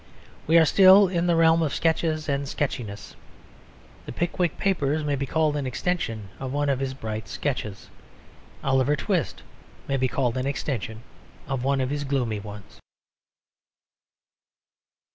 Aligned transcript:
We 0.47 0.57
are 0.57 0.65
still 0.65 1.07
in 1.07 1.27
the 1.27 1.35
realm 1.35 1.61
of 1.61 1.75
sketches 1.75 2.27
and 2.27 2.49
sketchiness. 2.49 3.15
The 4.07 4.11
Pickwick 4.11 4.57
Papers 4.57 5.03
may 5.03 5.15
be 5.15 5.27
called 5.27 5.55
an 5.55 5.67
extension 5.67 6.29
of 6.39 6.51
one 6.51 6.69
of 6.69 6.79
his 6.79 6.95
bright 6.95 7.27
sketches. 7.27 7.87
Oliver 8.63 8.95
Twist 8.95 9.43
may 9.87 9.97
be 9.97 10.07
called 10.07 10.37
an 10.37 10.47
extension 10.47 11.03
of 11.47 11.63
one 11.63 11.79
of 11.79 11.91
his 11.91 12.03
gloomy 12.03 12.39
ones. 12.39 12.81